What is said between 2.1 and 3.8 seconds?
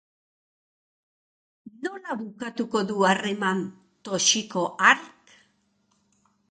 bukatuko du harreman